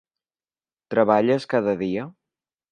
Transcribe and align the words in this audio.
Treballes 0.95 1.47
cada 1.53 1.77
dia? 1.85 2.09